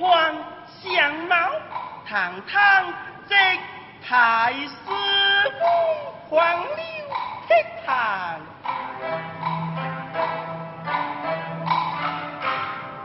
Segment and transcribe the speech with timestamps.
[0.00, 0.34] 衣冠
[0.82, 1.36] 相貌
[2.08, 2.86] 堂堂，
[3.28, 3.34] 即
[4.02, 5.60] 太师府
[6.30, 6.72] 黄柳
[7.46, 7.50] 倜
[7.86, 8.40] 傥。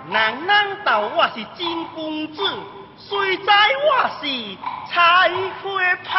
[0.10, 2.42] 人人道我是真公子，
[2.98, 4.24] 谁知我是
[4.90, 5.30] 采
[5.62, 5.66] 花
[6.06, 6.12] 胖。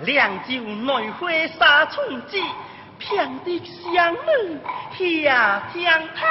[0.00, 2.38] 两酒内花三寸子，
[3.10, 3.60] 偏得
[3.92, 4.60] 相女
[5.24, 6.28] 下天堂，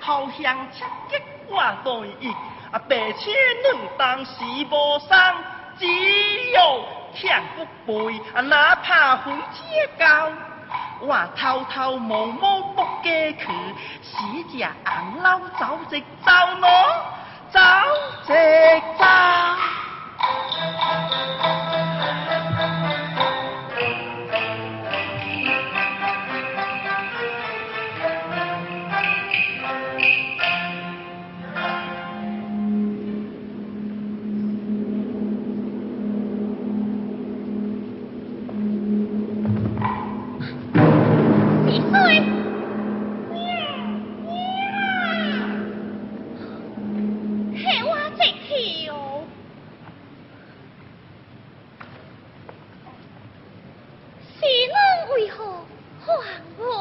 [0.00, 2.32] 头香七吉挂对翼，
[2.70, 3.28] 啊白痴
[3.64, 4.30] 两当是
[4.70, 5.34] 无伤，
[5.80, 5.84] 只
[6.52, 9.64] 有强不背，啊哪怕分车
[9.98, 10.30] 高，
[11.00, 13.44] 我偷偷摸摸不过去，
[14.00, 14.16] 死
[14.48, 16.62] 只红老走直走喏，
[17.50, 17.58] 走
[18.28, 18.32] 直
[18.96, 19.04] 走。
[55.42, 55.66] 哦
[56.06, 56.71] 厚啊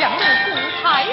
[0.00, 1.04] 降龙十八拍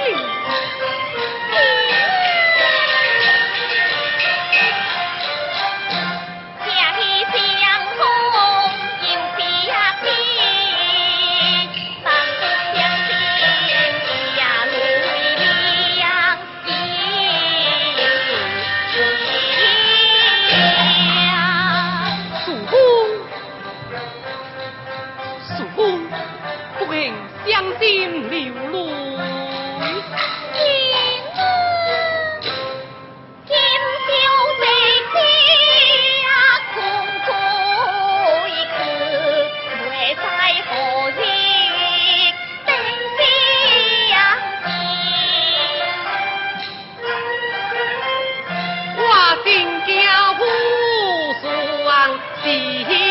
[52.48, 53.07] see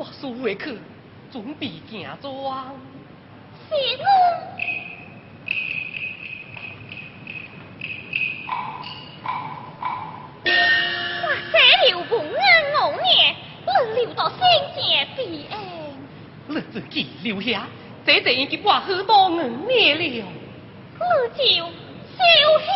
[0.00, 0.78] 我输回去，
[1.30, 2.74] 准备行庄。
[3.68, 4.04] 是我。
[10.42, 11.54] 我这
[11.90, 12.40] 了本安
[12.88, 13.36] 五年，
[13.66, 14.38] 你留到先
[14.74, 15.60] 前必安。
[16.46, 17.66] 你自己留下，
[18.06, 20.02] 这就已经我许多五年了。
[20.02, 21.66] 你就
[22.16, 22.22] 收
[22.64, 22.72] 下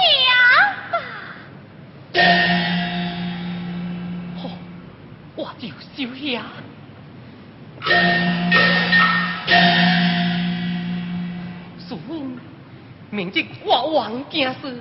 [0.92, 0.94] 吧。
[4.42, 4.50] 好，
[5.36, 6.42] 我就收下。
[13.10, 14.80] 明日我王家事，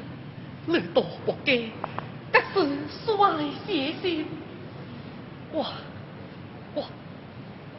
[0.66, 1.70] 你多不给，
[2.32, 4.26] 得是率写信。
[5.52, 5.64] 我
[6.74, 6.84] 我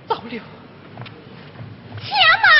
[0.07, 0.41] 走了。
[2.01, 2.13] 且
[2.43, 2.54] 慢，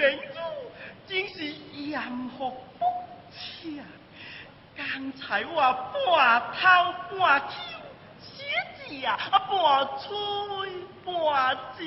[0.00, 0.38] 定病主
[1.06, 2.86] 真是严酷不
[3.30, 3.82] 切。
[4.74, 7.52] 刚才我半偷半抽，
[8.18, 8.44] 写
[8.86, 9.50] 字啊，啊半
[9.98, 10.08] 吹
[11.04, 11.12] 半
[11.76, 11.84] 酒。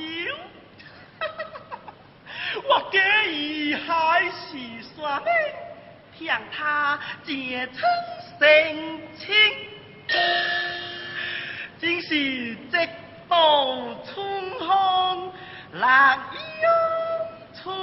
[2.70, 4.58] 我假意海誓
[4.96, 5.26] 山盟，
[6.20, 7.82] 向他结成
[8.40, 8.46] 成
[9.18, 9.34] 亲，
[11.82, 12.90] 真是直
[13.28, 15.32] 到春风
[15.72, 16.20] 来
[16.62, 16.70] 涌
[17.56, 17.76] 春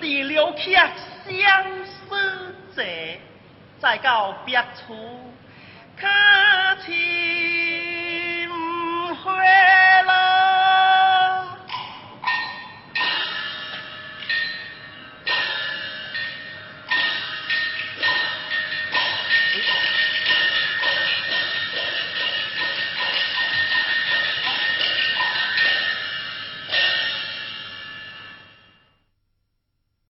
[0.00, 2.82] 地留客相思者，
[3.78, 5.19] 再到别处。